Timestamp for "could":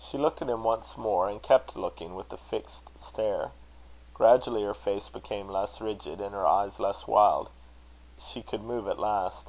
8.44-8.62